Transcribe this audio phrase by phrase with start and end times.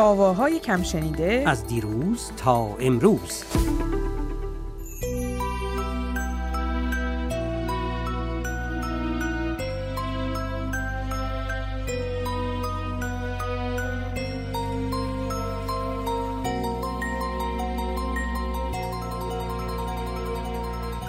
[0.00, 3.44] آواهای کم شنیده از دیروز تا امروز.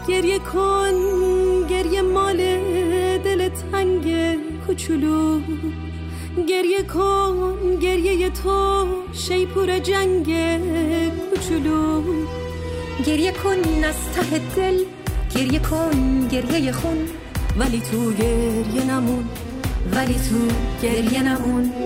[0.07, 0.93] گریه کن
[1.69, 2.37] گریه مال
[3.17, 4.37] دل تنگ
[4.67, 5.41] کوچولو.
[6.37, 10.25] گریه کن گریه تو شیپور جنگ
[11.29, 12.03] کوچولو.
[13.05, 14.77] گریه کن از ته دل
[15.35, 16.97] گریه کن گریه خون.
[17.57, 19.25] ولی تو گریه نمون
[19.95, 20.39] ولی تو
[20.81, 21.80] گریه نمون.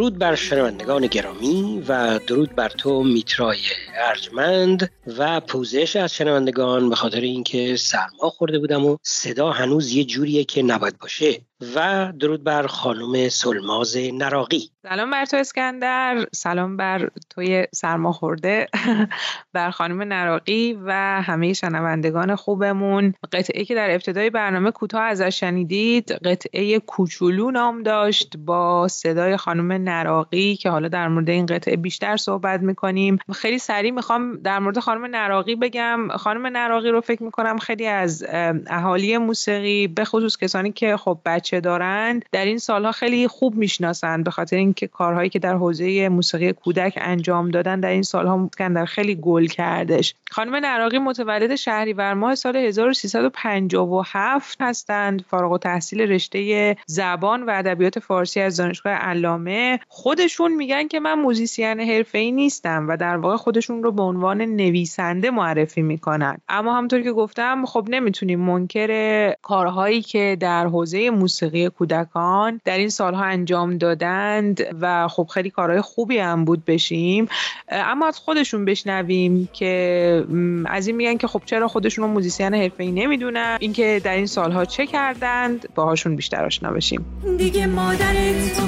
[0.00, 3.58] درود بر شنوندگان گرامی و درود بر تو میترای
[4.00, 10.04] ارجمند و پوزش از شنوندگان به خاطر اینکه سرما خورده بودم و صدا هنوز یه
[10.04, 11.40] جوریه که نباید باشه.
[11.76, 14.70] و درود بر خانم سلماز نراقی.
[14.82, 16.26] سلام بر تو اسکندر.
[16.32, 18.66] سلام بر توی سرما خورده.
[19.54, 23.14] بر خانم نراقی و همه شنوندگان خوبمون.
[23.32, 29.72] قطعه که در ابتدای برنامه کوتاه ازش شنیدید قطعه کوچولو نام داشت با صدای خانم
[29.72, 33.18] نراقی که حالا در مورد این قطعه بیشتر صحبت می‌کنیم.
[33.32, 36.08] خیلی سریع می‌خوام در مورد خانم نراقی بگم.
[36.08, 38.26] خانم نراقی رو فکر می‌کنم خیلی از
[38.66, 44.24] اهالی موسیقی به خصوص کسانی که خب بچه دارند در این سالها خیلی خوب می‌شناسند.
[44.24, 48.84] به خاطر اینکه کارهایی که در حوزه موسیقی کودک انجام دادن در این سالها اسکندر
[48.84, 50.14] خیلی گل کردش.
[50.30, 55.24] خانم نراقی متولد شهریور ماه سال 1357 هستند.
[55.28, 59.80] فارغ التحصیل رشته زبان و ادبیات فارسی از دانشگاه علامه.
[59.88, 65.30] خودشون میگن که من موزیسین حرفه‌ای نیستم و در واقع خودشون رو به عنوان نویسنده
[65.30, 66.38] معرفی می‌کنن.
[66.48, 72.88] اما همونطور که گفتم خب نمی‌تونیم منکر کارهایی که در حوزه موسیقی کودکان در این
[72.88, 77.28] سالها انجام دادند و خب خیلی کارهای خوبی هم بود بشیم.
[77.68, 80.24] اما از خودشون بشنویم که
[80.66, 84.64] از این میگن که خب چرا خودشون رو موزیسین حرفه‌ای نمی‌دونن؟ اینکه در این سالها
[84.64, 87.04] چه کردند؟ باهاشون بیشتر آشنا بشیم.
[87.38, 88.60] دیگه مادرت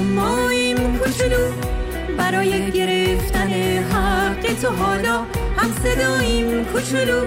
[0.99, 1.82] کوچولو.
[2.17, 3.49] برای گرفتن
[3.93, 5.17] حق تو حالا
[5.57, 7.25] هم صداییم کوچولو.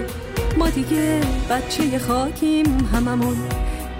[0.57, 3.37] ما دیگه بچه خاکیم هممون.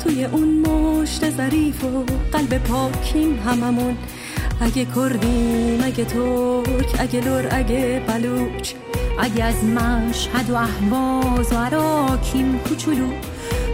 [0.03, 3.97] توی اون مشت ظریف و قلب پاکیم هممون.
[4.61, 8.73] اگه کردیم اگه ترک اگه لور اگه بلوچ.
[9.19, 13.07] اگه از مشهد و اهواز و عراکیم کوچولو.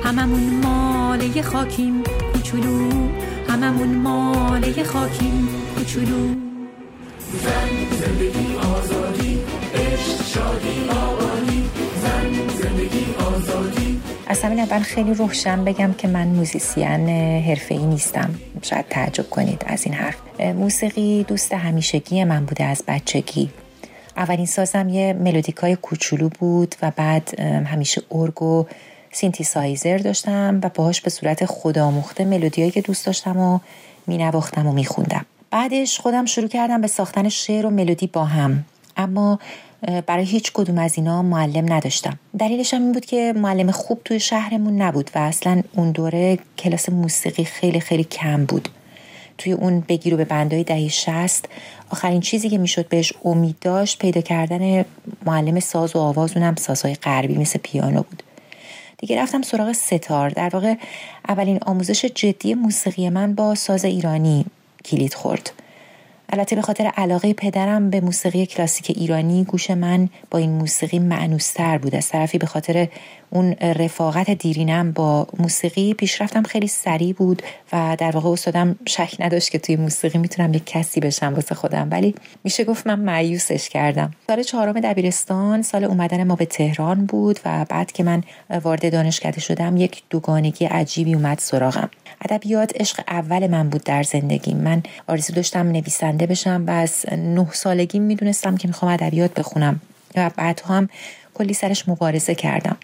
[0.03, 2.03] هممون مال خاکیم
[2.34, 2.90] کوچولو.
[3.50, 6.42] هممون مال خاکیم کوچولو.
[14.27, 18.35] از همین اول خیلی روشن بگم که من موزیسین حرفه‌ای نیستم.
[18.61, 20.16] شاید تعجب کنید از این حرف.
[20.39, 23.49] موسیقی دوست همیشگی من بوده از بچگی.
[24.17, 28.66] اولین سازم یه ملودیکای کوچولو بود و بعد همیشه ارگ و
[29.11, 33.59] سینتی سایزر داشتم و باهاش به صورت خودآموخته ملودیایی که دوست داشتم و
[34.07, 35.25] مینواختم و میخوندم.
[35.53, 38.66] بعدش خودم شروع کردم به ساختن شعر و ملودی با هم.
[38.97, 39.40] اما
[40.06, 42.19] برای هیچ کدوم از اینا معلم نداشتم.
[42.40, 46.90] دلیلش هم این بود که معلم خوب توی شهرمون نبود و اصلا اون دوره کلاس
[46.90, 48.69] موسیقی خیلی خیلی کم بود.
[49.38, 51.46] توی اون بگیر و به بندای دهی شست
[51.90, 54.85] آخرین چیزی که می‌شد بهش امید داشت پیدا کردن
[55.25, 58.24] معلم ساز و آواز اونم سازهای غربی مثل پیانو بود.
[58.97, 60.30] دیگه رفتم سراغ ستار.
[60.30, 60.75] در واقع
[61.28, 64.46] اولین آموزش جدی موسیقی من با ساز ایرانی
[64.85, 65.62] کلید خورد.
[66.33, 71.77] البته به خاطر علاقه پدرم به موسیقی کلاسیک ایرانی گوش من با این موسیقی معنوستر
[71.77, 71.95] بود.
[71.95, 72.88] از طرفی به خاطر
[73.29, 77.41] اون رفاقت دیرینم با موسیقی پیشرفتم خیلی سریع بود
[77.73, 81.87] و در واقع استادم شک نداشت که توی موسیقی می‌تونم یک کسی بشم واسه خودم.
[81.91, 84.11] ولی میشه گفت من معیوسش کردم.
[84.28, 88.23] سال چهارم دبیرستان سال اومدن ما به تهران بود و بعد که من
[88.63, 91.90] وارد دانشکده شدم یک دوگانگی عجیبی اومد سراغم.
[92.22, 97.47] ادبیات عشق اول من بود در زندگی من آرزو داشتم نویسنده بشم و از نه
[97.52, 99.81] سالگی می‌دونستم که می‌خوام ادبیات بخونم.
[100.16, 100.90] و بعدها هم
[101.34, 102.78] کلی سرش مبارزه کردم.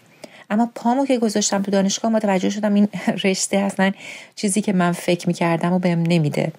[0.50, 2.88] اما پامو که گذاشتم تو دانشگاه متوجه شدم این
[3.24, 3.92] رشته اصلا
[4.36, 6.52] چیزی که من فکر می‌کردم و بهم نمیده.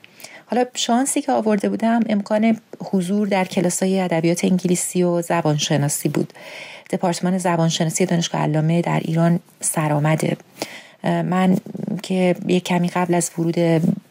[0.45, 2.57] حالا شانسی که آورده بودم امکان
[2.91, 6.33] حضور در کلاس های ادبیات انگلیسی و زبانشناسی بود.
[6.89, 10.37] دپارتمان زبانشناسی دانشگاه علامه در ایران سرآمده.
[11.03, 11.57] من
[12.03, 13.55] که یه کمی قبل از ورود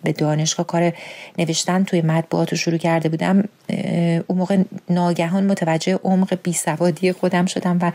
[0.02, 0.92] به دانشگاه کار
[1.38, 3.44] نوشتن توی مطبوعات رو شروع کرده بودم
[4.26, 4.58] اون موقع
[4.90, 7.92] ناگهان متوجه عمق بیسوادی خودم شدم و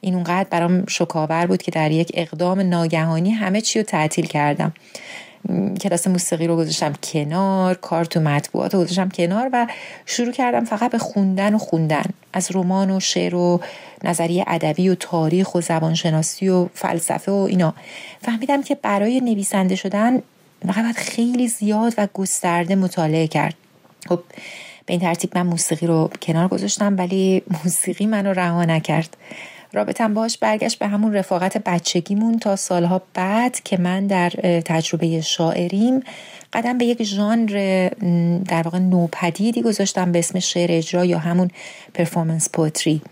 [0.00, 4.72] این اونقدر برام شکاور بود که در یک اقدام ناگهانی همه چی رو تعطیل کردم.
[5.80, 9.66] کلاس موسیقی رو گذاشتم کنار کار تو مطبوعات رو گذاشتم کنار و
[10.06, 12.04] شروع کردم فقط به خوندن و خوندن.
[12.32, 13.60] از رمان و شعر و
[14.04, 17.74] نظریه ادبی و تاریخ و زبانشناسی و فلسفه و اینا.
[18.22, 20.22] فهمیدم که برای نویسنده شدن
[20.66, 23.54] فقط خیلی زیاد و گسترده مطالعه کرد.
[24.08, 24.20] خب
[24.86, 29.16] به این ترتیب من موسیقی رو کنار گذاشتم ولی موسیقی منو رها نکرد.
[29.72, 34.30] رابطم باش برگشت به همون رفاقت بچگیمون تا سالها بعد که من در
[34.64, 36.02] تجربه شاعریم.
[36.52, 37.88] قدم به یک ژانر
[38.48, 41.50] در واقع نوپدیدی گذاشتم به اسم شعر اجرا یا همون
[41.94, 43.02] پرفورمنس پوتری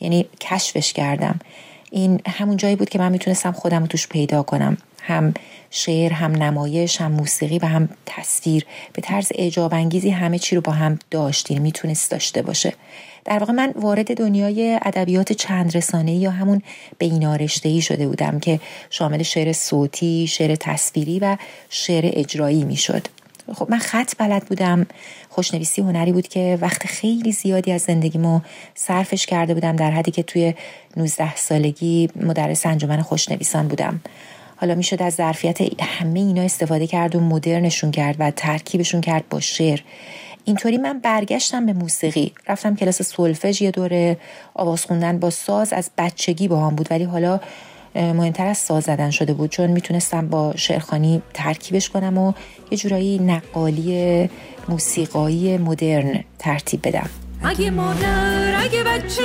[0.00, 1.38] یعنی کشفش کردم.
[1.90, 4.76] این همون جایی بود که من می‌تونستم خودم رو توش پیدا کنم.
[5.02, 5.34] هم
[5.70, 8.66] شعر هم نمایش هم موسیقی و هم تصویر.
[8.92, 11.62] به طرز اعجاب انگیزی همه چی رو با هم داشتیم.
[11.62, 12.72] می‌تونست داشته باشه.
[13.24, 16.62] در واقع من وارد دنیای ادبیات چند رسانه یا همون
[16.98, 18.60] بینارشته ای شده بودم که
[18.90, 21.36] شامل شعر صوتی، شعر تصویری و
[21.70, 23.06] شعر اجرایی می‌شد.
[23.54, 24.86] خب من خط بلد بودم.
[25.28, 28.40] خوشنویسی هنری بود که وقت خیلی زیادی از زندگیمو
[28.74, 30.54] صرفش کرده بودم در حدی که توی
[30.96, 34.00] 19 سالگی مدرس انجمن خوشنویسان بودم.
[34.62, 39.40] حالا می‌شد از ظرفیت همه اینا استفاده کرد و مدرنشون کرد و ترکیبشون کرد با
[39.40, 39.80] شعر.
[40.44, 42.32] اینطوری من برگشتم به موسیقی.
[42.48, 44.16] رفتم کلاس سولفژ یه دوره.
[44.54, 47.40] آواز خوندن با ساز از بچگی با هم بود ولی حالا
[47.94, 52.32] مهمتر از ساز زدن شده بود چون می‌تونستم با شعرخانی ترکیبش کنم و
[52.70, 54.30] یه جورایی نقالی
[54.68, 57.10] موسیقایی مدرن ترتیب بدم.
[57.44, 59.22] اگه مادر اگه بچه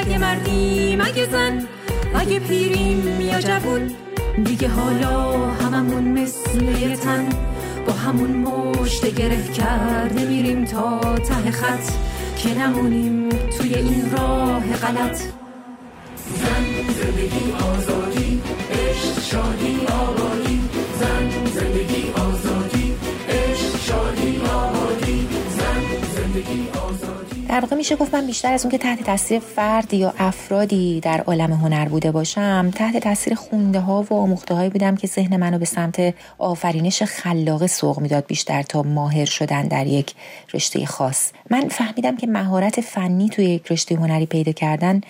[0.00, 1.66] اگه مردیم اگه زن
[2.14, 3.90] اگه پیریم یا جوون
[4.44, 7.28] دیگه حالا هممون مثل تن.
[7.86, 11.92] با همون مشت گره کرده میریم تا ته خط.
[12.36, 15.16] که نمونیم توی این راه غلط.
[16.36, 16.64] زن
[17.00, 17.87] زندگی آزادی
[27.58, 31.20] در واقع میشه گفت من بیشتر از اون که تحت تاثیر فردی یا افرادی در
[31.20, 35.58] عالم هنر بوده باشم تحت تاثیر خونده ها و آموخته هایی بودم که ذهن منو
[35.58, 40.14] به سمت آفرینش خلاقه سوق می‌داد بیشتر تا ماهر شدن در یک
[40.54, 41.30] رشته خاص.
[41.50, 45.00] من فهمیدم که مهارت فنی توی یک رشته هنری پیدا کردن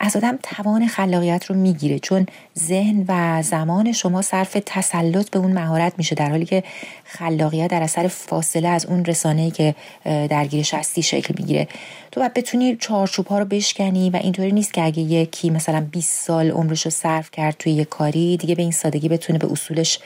[0.00, 2.26] از آدم توان خلاقیت رو می‌گیره چون
[2.58, 6.62] ذهن و زمان شما صرف تسلط به اون مهارت میشه در حالی که
[7.04, 9.74] خلاقیت در اثر فاصله از اون رسانه‌ای که
[10.04, 11.67] درگیرش هستی شکل می‌گیره.
[12.12, 16.26] تو باید بتونی چارچوب ها رو بشکنی و اینطوری نیست که اگه یکی مثلا 20
[16.26, 19.98] سال عمرش رو صرف کرد توی یه کاری دیگه به این سادگی بتونه به اصولش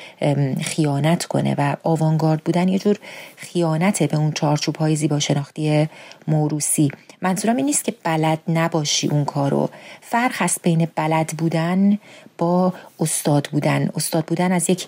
[0.62, 2.98] خیانت کنه و آوانگارد بودن یه جور
[3.36, 5.88] خیانته به اون چارچوب های زیبا شناختی
[6.28, 6.90] موروسی
[7.22, 9.70] منظورم این نیست که بلد نباشی اون کارو
[10.00, 11.98] فرق هست بین بلد بودن
[12.38, 13.90] با استاد بودن.
[13.94, 14.86] استاد بودن از یک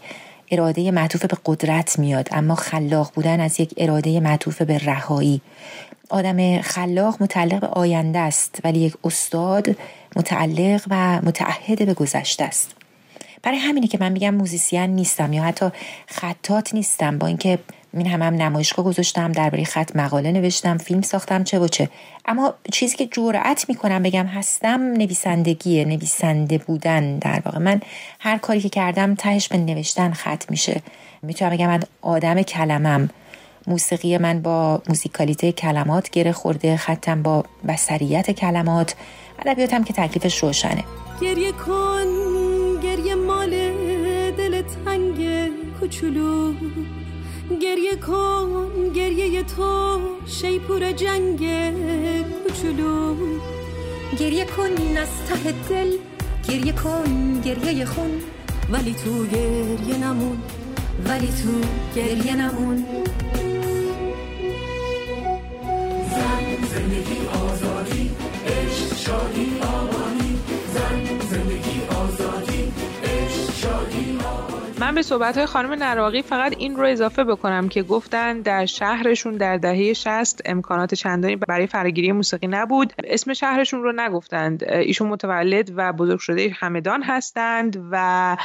[0.51, 5.41] اراده معطوف به قدرت میاد اما خلاق بودن از یک اراده معطوف به رهایی.
[6.09, 9.77] آدم خلاق متعلق به آینده است ولی یک استاد
[10.17, 12.71] متعلق و متعهد به گذشته است.
[13.43, 15.69] برای همینه که من میگم موزیسین نیستم یا حتی
[16.07, 17.59] خطات نیستم با اینکه
[17.99, 21.91] این هم هم نمایشگاه گذاشتم درباره خط مقاله نوشتم فیلم ساختم چه و چه.
[22.27, 27.59] اما چیزی که جرأت می‌کنم بگم هستم نویسندگیه نویسنده بودن در واقع.
[27.59, 27.81] من
[28.21, 30.83] هر کاری که کردم تهش به نوشتن خط میشه.
[31.23, 33.11] می‌تونم بگم من آدم کلمم.
[33.67, 38.95] موسیقی من با موزیکالیته کلمات گره خورده خطم با بسریت کلمات.
[39.39, 40.85] ادبیاتم که تکلیفش روشنه.
[41.21, 42.07] گریه کن
[42.83, 43.51] گریه مال
[44.31, 45.49] دل تنگ
[45.81, 46.55] کوچولو.
[47.51, 51.39] گریه کن گریه تو شیپور جنگ
[52.43, 53.17] کوچولو.
[54.19, 55.91] گریه کن از ته دل
[56.49, 58.23] گریه کن گریه خون.
[58.71, 60.39] ولی تو گریه نمون
[61.09, 61.53] ولی تو
[61.97, 62.87] گریه نمون.
[66.11, 68.11] زن زندگی آزادی
[68.47, 70.04] عشق شادی آبادی
[74.85, 79.57] من به صحبت خانم نراقی فقط این رو اضافه بکنم که گفتن در شهرشون در
[79.57, 82.93] دهه 60 امکانات چندانی برای فراگیری موسیقی نبود.
[83.05, 84.65] اسم شهرشون رو نگفتند.
[84.65, 88.37] ایشون متولد و بزرگ شده همدان هستند و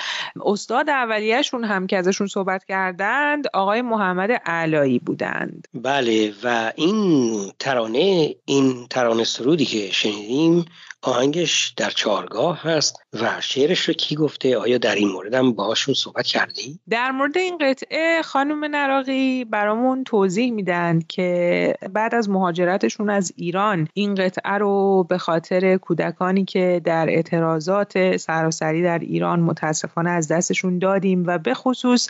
[0.46, 5.68] استاد اولیهشون هم که ازشون صحبت کردند آقای محمد علایی بودند.
[5.74, 10.66] بله و این ترانه این ترانه سرودی که شنیدیم
[11.02, 16.26] آهنگش در چارگاه هست و شعرش رو کی گفته؟ آیا در این موردم باهاشون صحبت
[16.26, 23.34] کردی؟ در مورد این قطعه خانم نراقی برامون توضیح میدن که بعد از مهاجرتشون از
[23.36, 30.28] ایران این قطعه رو به خاطر کودکانی که در اعتراضات سراسری در ایران متاسفانه از
[30.28, 32.08] دستشون دادیم و به خصوص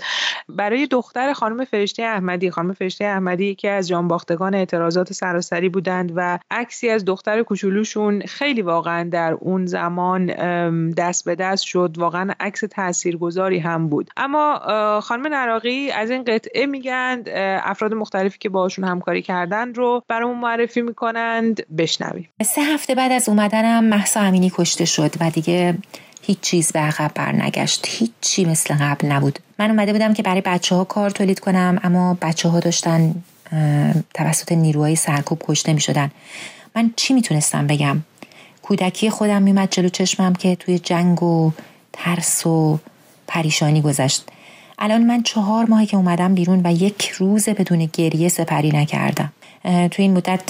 [0.50, 6.40] برای دختر خانم فرشته احمدی خانم فرشته احمدی که از جانباختگان اعتراضات سراسری بودند و
[6.52, 10.26] عکسی از دختر کوچولوشون خیلی واقعا در اون زمان
[10.92, 11.96] دست به دست شد.
[11.98, 14.10] واقعا عکس تاثیرگذاری هم بود.
[14.18, 14.60] اما
[15.04, 17.30] خانم نراقی از این قطعه میگند
[17.64, 21.66] افراد مختلفی که باشون همکاری کردن رو برامون معرفی می‌کنند.
[21.78, 22.30] بشنویم.
[22.44, 25.78] سه هفته بعد از اومدنم محسا امینی کشته شد و دیگه
[26.22, 27.86] هیچ چیز به عقب برنگشت.
[27.90, 29.40] هیچی مثل قبل نبود.
[29.60, 33.16] من اومده بودم که برای بچه ها کار تولید کنم اما بچه ها داشتن
[34.14, 36.12] توسط نیروهای سرکوب کشته می شدن
[36.76, 37.98] من چی می‌تونستم بگم؟
[38.70, 41.52] کودکی خودم میمد جلو چشمم که توی جنگ و
[41.94, 42.80] ترس و
[43.28, 44.28] پریشانی گذشت.
[44.80, 49.32] الان من چهار ماهی که اومدم بیرون و یک روز بدون گریه سپری نکردم.
[49.64, 50.42] توی این مدت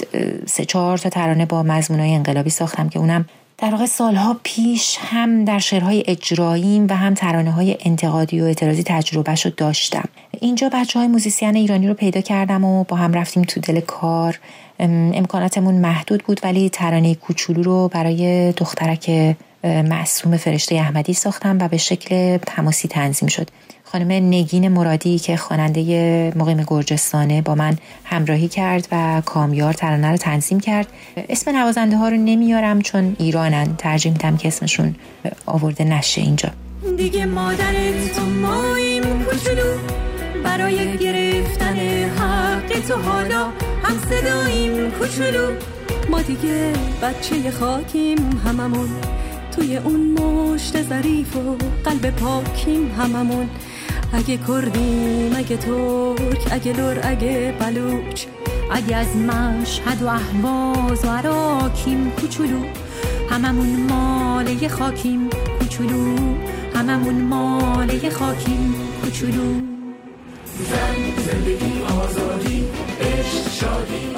[0.46, 3.26] سه چهار تا ترانه با مضمونای انقلابی ساختم که اونم
[3.60, 8.82] در واقع سالها پیش هم در شعرهای اجراییم و هم ترانه های انتقادی و اعتراضی
[8.82, 10.08] تجربه رو داشتم.
[10.40, 14.38] اینجا بچه های موزیسین ایرانی رو پیدا کردم و با هم رفتیم تو دل کار.
[14.78, 21.76] امکاناتمون محدود بود ولی ترانه کوچولو رو برای دخترک معصوم فرشته احمدی ساختم و به
[21.76, 23.50] شکل تماسی تنظیم شد.
[23.84, 30.16] خانم نگین مرادی که خواننده مقیم گرجستانه با من همراهی کرد و کامیار ترانه رو
[30.16, 30.86] تنظیم کرد.
[31.28, 33.76] اسم نوازنده ها رو نمیارم چون ایرانن.
[33.76, 34.96] ترجیح میدم که اسمشون
[35.46, 36.48] آورده نشه اینجا.
[36.96, 39.78] دیگه مادرت تو ماییم کوچولو.
[40.44, 41.76] برای گرفتن
[42.08, 43.44] حق تو حالا
[43.82, 45.52] هم صداییم کوچولو.
[46.10, 48.88] ما دیگه بچه خاکیم هممون.
[49.60, 53.48] توی اون مشت ظریف و قلب پاکیم هممون.
[54.12, 58.24] اگه کردیم اگه ترک اگه لور اگه بلوچ.
[58.72, 62.62] اگه از مشهد و احواز و عراکیم کوچولو.
[63.30, 66.16] هممون ماله خاکیم کوچولو.
[66.74, 68.74] هممون ماله خاکیم
[69.04, 69.60] کوچولو.
[70.58, 72.64] زن زندگی آزادی
[73.00, 74.10] عشق شادی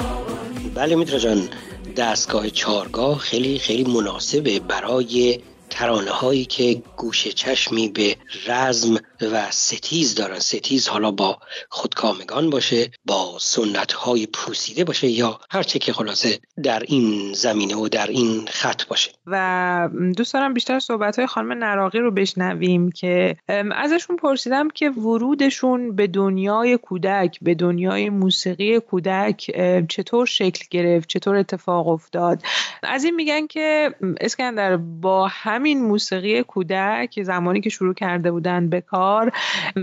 [0.75, 1.49] بله میترا جان
[1.93, 5.41] دستگاه چارگاه خیلی خیلی مناسبه برای
[5.73, 8.97] ترانه هایی که گوش چشمی به رزم
[9.33, 10.39] و ستیز دارن.
[10.39, 11.39] ستیز حالا با
[11.69, 17.89] خودکامگان باشه با سنت های پوسیده باشه یا هرچه که خلاصه در این زمینه و
[17.89, 19.11] در این خط باشه.
[19.27, 23.37] و دوست دارم بیشتر صحبت های خانم نراقی رو بشنویم که
[23.77, 29.51] ازشون پرسیدم که ورودشون به دنیای کودک به دنیای موسیقی کودک
[29.89, 32.43] چطور شکل گرفت چطور اتفاق افتاد؟
[32.83, 35.29] از این میگن که اسکندر با
[35.63, 39.33] همین موسیقی کودک زمانی که شروع کرده بودن به کار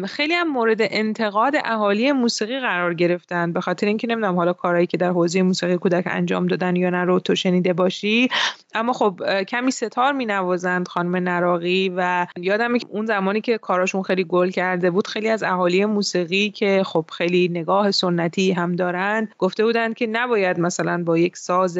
[0.05, 3.53] خیلی هم مورد انتقاد اهالی موسیقی قرار گرفتن.
[3.53, 7.03] به خاطر اینکه نمی‌دونم حالا کارهایی که در حوزه موسیقی کودک انجام دادن یا نه
[7.03, 8.29] رو تو شنیده باشی.
[8.73, 14.03] اما خب کمی ستار می نوازند خانم نراقی و یادم که اون زمانی که کاراشون
[14.03, 19.29] خیلی گل کرده بود خیلی از اهالی موسیقی که خب خیلی نگاه سنتی هم دارن
[19.37, 21.77] گفته بودند که نباید مثلا با یک ساز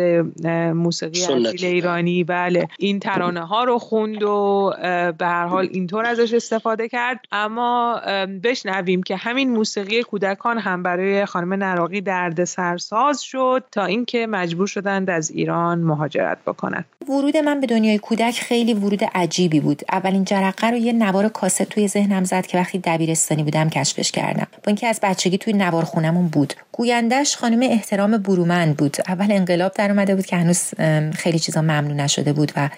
[0.74, 4.74] موسیقی اصیل ایرانی بله این ترانه ها رو خوند و
[5.18, 7.20] به هر حال اینطور ازش استفاده کرد.
[7.32, 8.02] اما
[8.44, 14.68] بشنویم که همین موسیقی کودکان هم برای خانم نراقی درد سرساز شد تا اینکه مجبور
[14.68, 16.86] شدند از ایران مهاجرت بکنند.
[17.10, 19.82] ورود من به دنیای کودک خیلی ورود عجیبی بود.
[19.92, 24.48] اولین جرقه رو یه نوار کاست توی ذهنم زد که وقتی دبیرستانی بودم کشفش کردم.
[24.54, 26.54] با اینکه از بچگی توی نوار خونمون بود.
[26.72, 28.98] گویندش خانم احترام برومند بود.
[29.08, 30.74] اول انقلاب در اومده بود که هنوز
[31.16, 32.70] خیلی چیزا ممنوع نشده بود و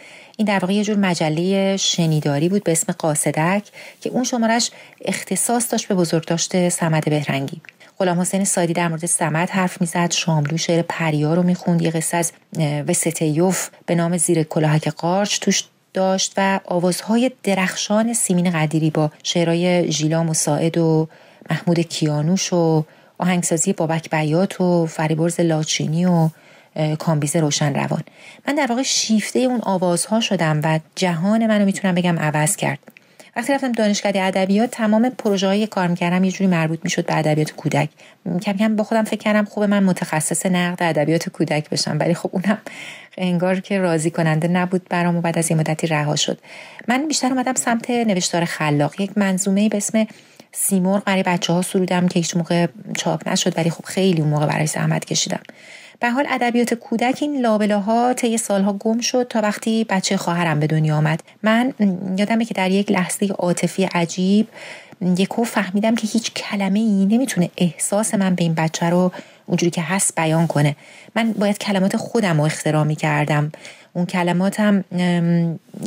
[0.42, 3.64] این در واقع یه جور مجله شنیداری بود به اسم قاصدک
[4.02, 4.72] که اون شمارش
[5.06, 7.62] اختصاص داشت به بزرگداشت سمد بهرنگی.
[8.00, 12.18] غلام حسین سادی در مورد سمد حرف می‌زد شاملو شعر پریا رو می‌خوند یه قصه
[12.18, 12.32] از
[12.88, 19.92] وستیوف به نام زیر کلاهک قارچ توش داشت و آوازهای درخشان سیمین قدیری با شعرهای
[19.92, 21.08] ژیلا مساعد و
[21.50, 22.84] محمود کیانوش و
[23.18, 26.30] آهنگسازی بابک بیات و فریبرز لاچینی و
[27.00, 28.04] کامبیز روشن روان
[28.48, 32.80] من در واقع شیفته اون آوازها شدم و جهان منو می‌تونم بگم عوض کرد.
[33.36, 37.52] وقتی رفتم دانشکده ادبیات تمام پروژه های کار می‌کردم یه جوری مربوط می‌شد به ادبیات
[37.52, 37.90] کودک.
[38.42, 42.30] کم کم با خودم فکر کردم خوب من متخصص نقد ادبیات کودک بشم ولی خب
[42.34, 42.58] اونم
[43.18, 46.40] انگار که راضی کننده نبود برام و بعد از یه مدتی رها شد.
[46.88, 49.02] من بیشتر اومدم سمت نوشتار خلاق.
[49.02, 50.08] یک منظومه به اسم
[50.52, 54.46] سیمور برای بچه ها سرودم که هیچ موقع چاپ نشد ولی خب خیلی اون موقع
[54.46, 55.40] برای زحمت کشیدم.
[56.02, 60.68] به حال ادبیات کودک این لابلاها طی سالها گم شد تا وقتی بچه خواهرم به
[60.68, 61.24] دنیا آمد.
[61.44, 61.74] من
[62.18, 64.48] یادمه که در یک لحظه عاطفی عجیب
[65.18, 69.12] یکو فهمیدم که هیچ کلمه ای نمی‌تونه احساس من به این بچه رو
[69.46, 70.76] اونجوری که هست بیان کنه.
[71.16, 73.52] من باید کلمات خودم رو اختراع می کردم
[73.94, 74.84] اون کلماتم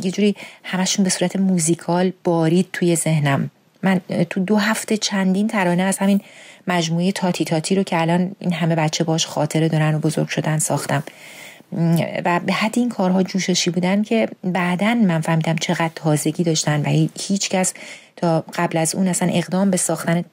[0.03, 3.51] یه جوری همشون به صورت موزیکال بارید توی ذهنم.
[3.83, 6.21] من تو دو هفته چندین ترانه از همین
[6.67, 10.57] مجموعه تاتی تاتی رو که الان این همه بچه باش خاطره دارن و بزرگ شدن
[10.57, 11.03] ساختم.
[12.25, 17.07] و به حد این کارها جوششی بودن که بعدا من فهمیدم چقدر تازگی داشتن و
[17.19, 17.73] هیچ کس
[18.15, 20.23] تا قبل از اون اصلا اقدام به ساختن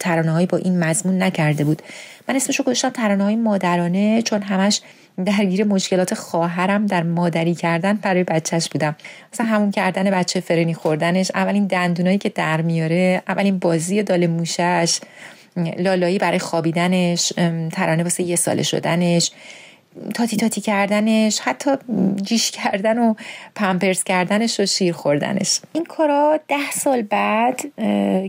[0.00, 1.82] ترانه با این مضمون نکرده بود.
[2.28, 4.80] من اسمشو گذاشتم ترانه های مادرانه چون همش
[5.24, 8.96] درگیر مشکلات خواهرم در مادری کردن برای بچهش بودم.
[9.32, 14.98] مثلا همون کردن بچه فرنی خوردنش اولین دندونایی که در میاره اولین بازی دال موشش
[15.64, 17.32] لالایی برای خوابیدنش
[17.72, 19.30] ترانه واسه یه ساله شدنش
[20.14, 21.70] تاتی تاتی کردنش حتی
[22.22, 23.14] جیش کردن و
[23.54, 25.60] پمپرس کردنش و شیر خوردنش.
[25.72, 27.60] این کارا ده سال بعد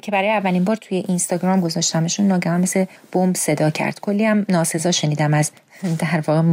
[0.01, 3.99] که برای اولین بار توی اینستاگرام گذاشتمشون ناگهان مثل بمب صدا کرد.
[3.99, 5.51] کلی هم ناسزا شنیدم از
[5.99, 6.43] در واقع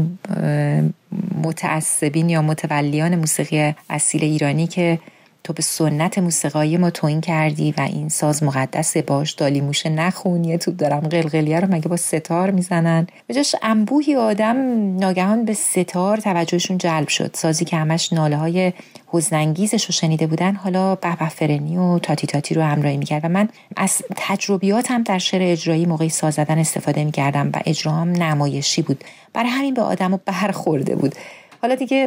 [1.42, 4.98] متعصبین یا متولیان موسیقی اصیل ایرانی که
[5.46, 10.44] تو به سنت موسیقایی ما توین کردی و این ساز مقدس باش دالی موشه نخون
[10.44, 14.56] یه توپ دارم قلقلیه رو مگه با ستار می‌زنن؟ به جاش انبوهی آدم
[14.96, 17.30] ناگهان به ستار توجهشون جلب شد.
[17.34, 18.72] سازی که همش ناله های
[19.06, 23.48] حزنانگیزش رو شنیده بودن حالا به فرنی و تاتی تاتی رو همراهی می‌کرد و من
[23.76, 29.04] از تجربیاتم در شعر اجرایی موقعی ساز زدن استفاده می‌کردم و اجراهام نمایشی بود.
[29.32, 31.14] برای همین به آدم برخورده بود.
[31.62, 32.06] حالا دیگه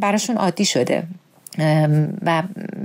[0.00, 1.02] براشون عادی شده.
[2.22, 2.42] و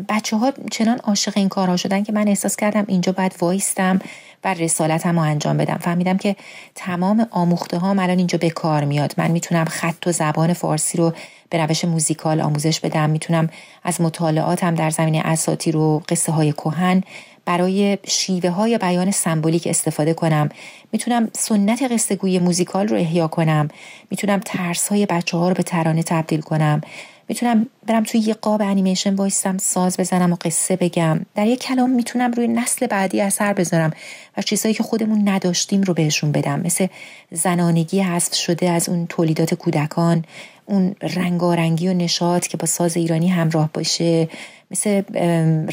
[0.10, 4.00] بچه ها چنان عاشق این کارها شدن که من احساس کردم اینجا باید وایستم
[4.44, 5.78] و رسالتم رو انجام بدم.
[5.78, 6.36] فهمیدم که
[6.76, 9.14] تمام آموخته ها الان اینجا به کار میاد.
[9.18, 11.14] من می‌تونم خط و زبان فارسی رو
[11.50, 13.10] به روش موزیکال آموزش بدم.
[13.10, 13.50] می‌تونم
[13.84, 17.04] از مطالعاتم در زمینه اساطیر و قصه های کهن
[17.46, 20.50] برای شیوه های بیان سمبولیک استفاده کنم.
[20.92, 23.68] می‌تونم سنت قصه گوی موزیکال رو احیا کنم.
[24.10, 26.82] می‌تونم ترس های بچه ها رو به ترانه تبدیل کنم.
[27.30, 31.20] می‌تونم برم توی یه قاب انیمیشن وایستم ساز بزنم و قصه بگم.
[31.36, 33.92] در یک کلام می‌تونم روی نسل بعدی اثر بذارم
[34.38, 36.60] و چیزهایی که خودمون نداشتیم رو بهشون بدم.
[36.60, 36.88] مثل
[37.32, 40.26] زنانگی حذف شده از اون تولیدات کودکان
[40.66, 44.30] اون رنگارنگی و نشاط که با ساز ایرانی همراه باشه
[44.72, 45.02] مثل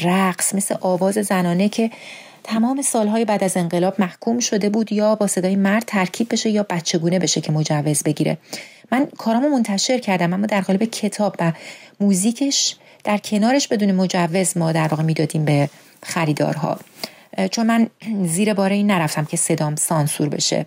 [0.01, 1.91] رقص مثل آواز زنانه که
[2.45, 6.65] تمام سالهای بعد از انقلاب محکوم شده بود یا با صدای مرد ترکیب بشه یا
[6.69, 8.37] بچگونه بشه که مجوز بگیره.
[8.91, 11.51] من کارامو منتشر کردم اما در قالب کتاب و
[11.99, 15.69] موزیکش در کنارش بدون مجوز ما در واقع می‌دادیم به
[16.03, 16.79] خریدارها.
[17.51, 17.87] چون من
[18.25, 20.65] زیر باره این نرفتم که صدام سانسور بشه.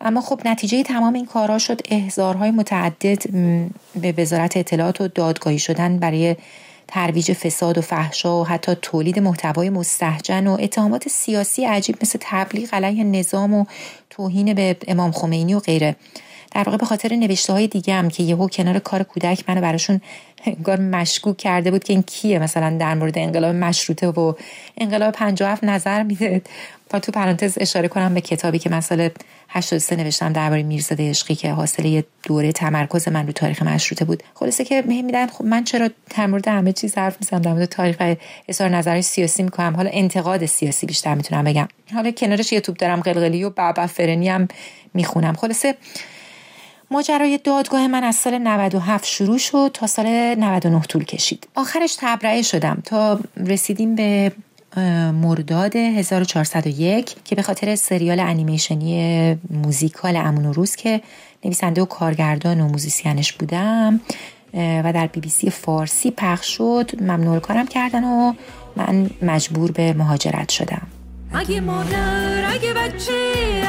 [0.00, 1.80] اما خب نتیجه تمام این کارها شد.
[1.90, 3.22] احزارهای متعدد
[4.00, 6.36] به وزارت اطلاعات و دادگاهی شدن برای
[6.94, 12.74] ترویج فساد و فحشا و حتی تولید محتوای مستحجن و اتهامات سیاسی عجیب مثل تبلیغ
[12.74, 13.64] علیه نظام و
[14.10, 15.96] توهین به امام خمینی و غیره.
[16.54, 20.00] در واقع به خاطر نوشته های دیگه هم که یهو کنار کار کودک منو براشون
[20.44, 24.32] انگار مشکوک کرده بود که این کیه مثلا در مورد انقلاب مشروطه و
[24.78, 26.42] انقلاب 57 نظر میده.
[26.92, 29.10] و تو پرانتز اشاره کنم به کتابی که سال
[29.48, 34.22] 83 نوشتم درباره میرزاده عشقی که یه دوره تمرکز من رو تاریخ مشروطه بود.
[34.34, 38.16] خلاصه که میدن خب من چرا در مورد همه چیز حرف می‌زنم؟ در مورد تاریخ
[38.48, 39.76] اظهار نظر سیاسی می‌کنم.
[39.76, 41.68] حالا انتقاد سیاسی بیشتر می‌تونم بگم.
[41.94, 44.48] حالا کنارش یوتیوب دارم قلقلی و بابا فرنی هم
[44.94, 45.32] می‌خونم.
[45.32, 45.74] خلاصه
[46.92, 51.48] ماجرای دادگاه من از سال 97 شروع شد تا سال 99 طول کشید.
[51.54, 54.32] آخرش تبرئه شدم تا رسیدیم به
[55.12, 61.00] مرداد 1401 که به خاطر سریال انیمیشنی موزیکال امون روز که
[61.44, 64.00] نویسنده و کارگردان و موزیسینش بودم
[64.54, 68.32] و در بی بی سی فارسی پخش شد ممنوع کارم کردن و
[68.76, 70.86] من مجبور به مهاجرت شدم.
[71.34, 73.12] اگه مادر اگه بچه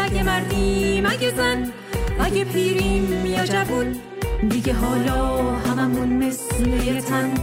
[0.05, 1.71] اگه مردیم اگه زن
[2.19, 3.95] اگه پیریم یا جوون
[4.49, 7.33] دیگه حالا هممون مثل یه تن.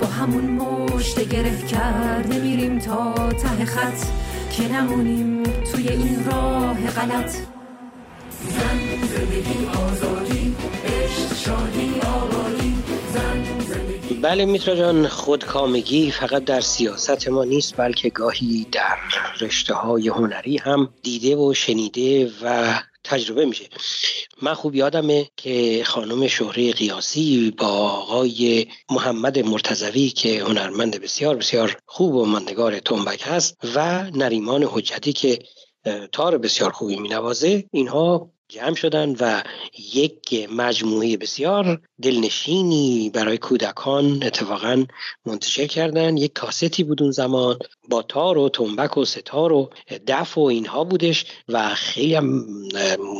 [0.00, 4.06] با همون مشت گره کرده میریم تا ته خط.
[4.52, 7.30] که نمونیم توی این راه غلط.
[8.48, 8.78] زن
[9.14, 12.74] زندگی آزادی عشق شادی آبادی.
[14.22, 18.96] بله میترا جان خودکامگی فقط در سیاست ما نیست بلکه گاهی در
[19.40, 22.74] رشته های هنری هم دیده و شنیده و
[23.04, 23.68] تجربه میشه.
[24.42, 31.76] من خوب یادمه که خانم شهره قیاسی با آقای محمد مرتزوی که هنرمند بسیار بسیار
[31.86, 35.38] خوب و ماندگار تنبک هست و نریمان حجتی که
[36.12, 39.42] تار بسیار خوبی مینوازه اینها جمع شدن و
[39.94, 44.84] یک مجموعه بسیار دلنشینی برای کودکان اتفاقا
[45.26, 46.16] منتشر کردن.
[46.16, 47.58] یک کاستی بود اون زمان
[47.90, 49.70] با تار و تنبک و ستار و
[50.06, 52.44] دف و اینها بودش و خیلی هم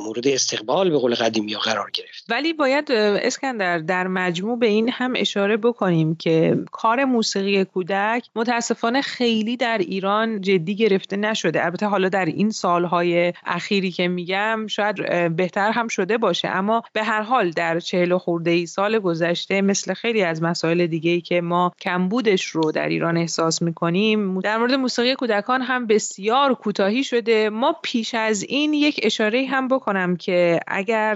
[0.05, 2.25] مورد استقبال به قول قدیمی قرار گرفت.
[2.29, 9.03] ولی باید اسکندر در مجموع به این هم اشاره بکنیم که کار موسیقی کودک متاسفانه
[9.03, 11.65] خیلی در ایران جدی گرفته نشده.
[11.65, 16.49] البته حالا در این سالهای اخیری که میگم شاید بهتر هم شده باشه.
[16.49, 21.11] اما به هر حال در چهل خورده ای سال گذشته مثل خیلی از مسائل دیگه
[21.11, 26.55] ای که ما کمبودش رو در ایران احساس می‌کنیم در مورد موسیقی کودکان هم بسیار
[26.55, 27.51] کوتاهی شده.
[27.51, 31.15] ما پیش از این یک اشاره هم بکنم که اگر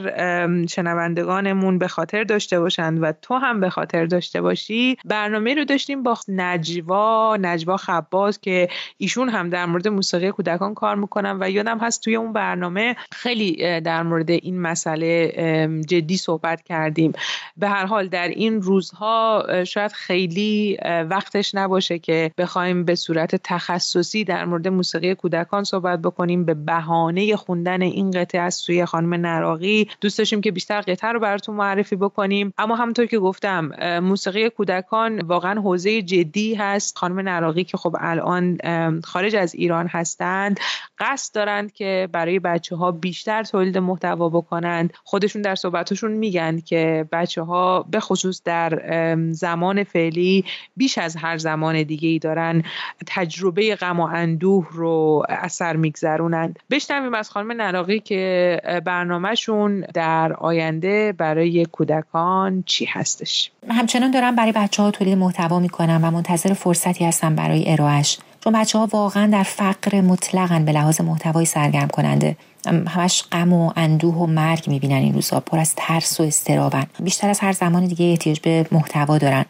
[0.68, 6.02] شنوندگانمون به خاطر داشته باشند و تو هم به خاطر داشته باشی برنامه رو داشتیم
[6.02, 11.78] با نجوا نجوا خباز که ایشون هم در مورد موسیقی کودکان کار می‌کنن و یادم
[11.78, 15.32] هست توی اون برنامه خیلی در مورد این مسئله
[15.88, 17.12] جدی صحبت کردیم.
[17.56, 24.24] به هر حال در این روزها شاید خیلی وقتش نباشه که بخوایم به صورت تخصصی
[24.24, 26.44] در مورد موسیقی کودکان صحبت بکنیم.
[26.44, 29.88] به بهانه خوندن این قطعه از سوی خانم نراقی.
[30.00, 32.52] دوست داشتیم که بیشتر قطعه رو براتون معرفی بکنیم.
[32.58, 33.70] اما همونطور که گفتم
[34.02, 36.98] موسیقی کودکان واقعا حوزه جدی هست.
[36.98, 38.58] خانم نراقی که خب الان
[39.04, 40.60] خارج از ایران هستند
[40.98, 44.92] قصد دارند که برای بچه ها بیشتر تولید محتوا بکنند.
[45.04, 48.82] خودشون در صحبتشون میگن که بچه ها به خصوص در
[49.30, 50.44] زمان فعلی
[50.76, 52.62] بیش از هر زمان دیگه ای دارن
[53.06, 56.58] تجربه غم و اندوه رو اثر میگذرونند.
[56.70, 63.50] بشنویم از خانم نراقی که برنامهشون در آینده برای کودکان چی هستش.
[63.68, 68.60] همچنان دارم برای بچه ها تولید محتوا می‌کنم و منتظر فرصتی هستم برای ارائهش چون
[68.60, 74.14] بچه ها واقعا در فقر مطلقا به لحاظ محتوای سرگرم کننده همش غم و اندوه
[74.14, 75.40] و مرگ می‌بینن این روزا.
[75.40, 79.44] پر از ترس و استرابن بیشتر از هر زمان دیگه احتیاج به محتوا دارن.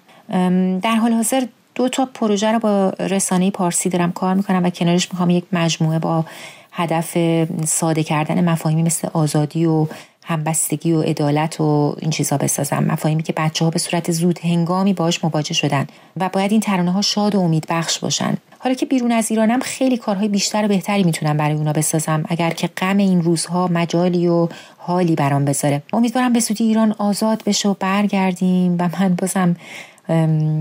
[0.78, 5.12] در حال حاضر دو تا پروژه رو با رسانه پارسی دارم کار می‌کنم و کنارش
[5.12, 6.24] می‌خوام یک مجموعه با
[6.72, 7.18] هدف
[7.64, 9.86] ساده کردن مفاهیمی مثل آزادی و
[10.24, 12.84] همبستگی و عدالت و این چیزا بسازم.
[12.84, 16.92] مفاهیمی که بچه ها به صورت زود هنگامی باش مواجه شدن و باید این ترانه
[16.92, 18.36] ها شاد و امید بخش باشن.
[18.66, 22.24] حالا که بیرون از ایرانم خیلی کارهای بیشتر و بهتری می‌تونم برای اونا بسازم.
[22.28, 25.82] اگر که غم این روزها مجالی و حالی برام بذاره.
[25.92, 29.56] امیدوارم به سودی ایران آزاد بشه و برگردیم و من بازم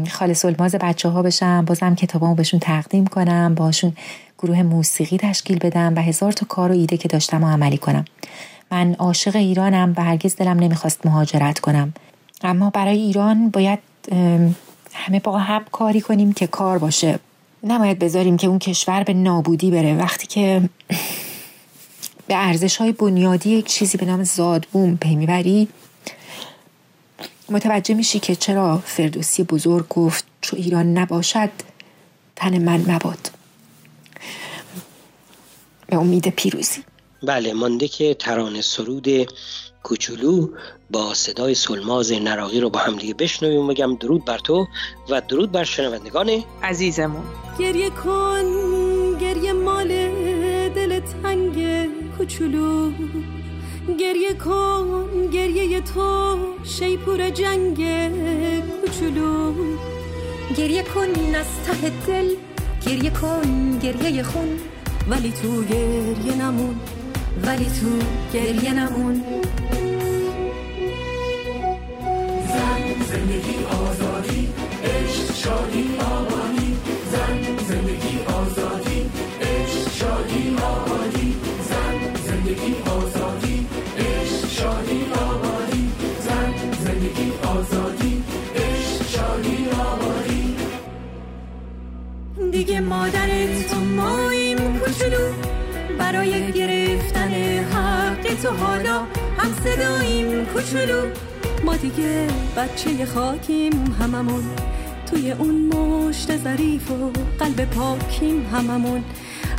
[0.10, 1.66] خالص الماز بچه ها بشم.
[1.66, 3.94] بازم کتابامو بهشون تقدیم کنم باشون
[4.40, 8.06] گروه موسیقی تشکیل بدم و هزار تا کار و ایده که داشتم و عملی کنم.
[8.72, 11.94] من عاشق ایرانم و هرگز دلم نمی‌خواست مهاجرت کنم.
[12.44, 13.80] اما برای ایران باید
[14.94, 17.20] همه با هم کاری کنیم که کار باشه.
[17.66, 19.96] نباید بذاریم که اون کشور به نابودی بره.
[19.96, 20.70] وقتی که
[22.28, 25.68] به ارزش های بنیادی یک چیزی به نام زادبوم پی می‌بری
[27.50, 31.50] متوجه میشی که چرا فردوسی بزرگ گفت چو ایران نباشد
[32.36, 33.32] تن من مباد.
[35.88, 36.84] به امید پیروزی.
[37.24, 39.08] بله مانده که ترانه سرود
[39.86, 40.50] کوچولو
[40.92, 44.68] با صدای سلماز نراقی رو با هم دیگه بشنویم بگم درود بر تو
[45.10, 46.30] و درود بر شنوندگان
[46.64, 47.24] عزیزمون.
[47.60, 48.46] گریه کن
[49.22, 49.88] گریه مال
[50.70, 51.58] دل تنگ
[52.18, 52.92] کوچولو.
[54.00, 57.78] گریه کن گریه تو شیپور جنگ
[58.82, 59.54] کوچولو.
[60.58, 62.30] گریه کن از ته دل
[62.88, 64.60] گریه کن گریه خون.
[65.10, 66.76] ولی تو گریه نمون
[67.44, 67.90] ولی تو
[68.34, 69.35] گریه نمون.
[75.46, 76.78] شادی آبادی
[77.12, 79.00] زن زندگی آزادی
[79.42, 81.36] عشق شادی آبادی
[81.70, 86.54] زن زندگی آزادی عشق شادی آبادی زن
[86.86, 88.24] زندگی آزادی
[88.56, 89.58] عشق شادی
[89.92, 90.56] آبادی.
[92.52, 95.34] دیگه مادرت تو ماییم کوچولو
[96.00, 97.32] برای گرفتن
[97.74, 99.00] حق تو حالا
[99.38, 101.02] هم صداییم کوچولو.
[101.66, 102.28] ما دیگه
[102.58, 104.44] بچه خاکیم هممون.
[105.16, 109.04] توی اون مشت ظریف و قلب پاکیم هممون.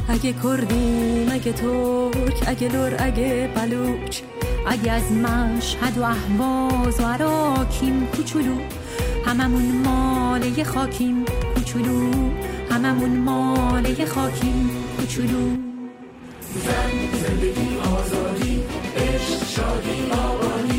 [0.09, 4.21] اگه کردیم اگه ترک اگه لور اگه بلوچ.
[4.67, 8.57] اگه از مشهد و احواز و عراکیم کوچولو.
[9.27, 12.11] هممون مال خاکیم کوچولو.
[12.71, 15.57] هممون مال خاکیم کوچولو.
[16.65, 18.63] زن زندگی آزادی
[18.97, 20.76] عشق شادی آبادی.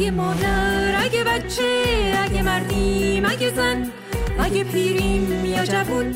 [0.00, 1.62] اگه مادر اگه بچه
[2.24, 3.90] اگه مردیم اگه زن
[4.38, 6.14] اگه پیریم یا جوون.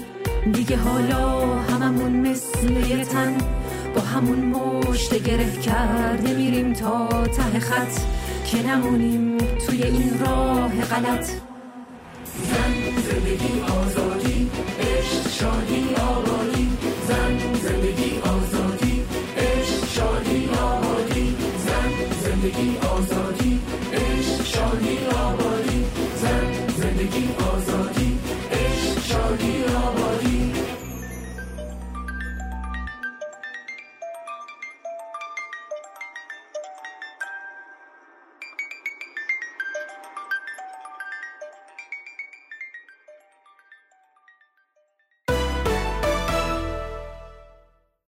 [0.53, 3.38] دیگه حالا هممون مثل یه تن
[3.94, 8.01] با همون مشت گره کرده میریم تا ته خط
[8.47, 11.27] که نمونیم توی این راه غلط.
[12.25, 12.75] زن
[13.11, 15.84] زندگی آزادی عشق شادی.